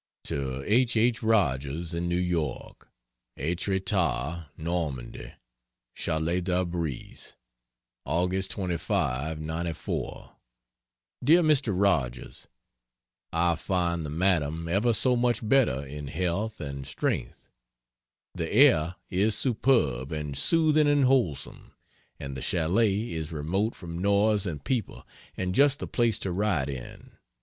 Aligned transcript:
To 0.23 0.63
H. 0.65 0.97
H. 0.97 1.21
Rogers, 1.21 1.93
in 1.93 2.09
New 2.09 2.15
York: 2.17 2.89
ETRETAT, 3.37 4.47
(NORMANDIE) 4.57 5.35
CHALET 5.93 6.43
DES 6.45 6.51
ABRIS 6.51 7.35
Aug. 8.07 8.49
25, 8.49 9.39
'94. 9.39 10.31
DEAR 11.23 11.43
MR. 11.43 11.73
ROGERS, 11.79 12.47
I 13.31 13.55
find 13.55 14.03
the 14.03 14.09
Madam 14.09 14.67
ever 14.67 14.91
so 14.91 15.15
much 15.15 15.47
better 15.47 15.85
in 15.85 16.07
health 16.07 16.59
and 16.59 16.87
strength. 16.87 17.47
The 18.33 18.51
air 18.51 18.95
is 19.11 19.35
superb 19.37 20.11
and 20.11 20.35
soothing 20.35 20.87
and 20.87 21.03
wholesome, 21.05 21.73
and 22.19 22.35
the 22.35 22.41
Chalet 22.41 23.11
is 23.11 23.31
remote 23.31 23.75
from 23.75 23.99
noise 24.01 24.47
and 24.47 24.63
people, 24.63 25.05
and 25.37 25.53
just 25.53 25.77
the 25.77 25.85
place 25.85 26.17
to 26.17 26.31
write 26.31 26.69
in. 26.69 27.11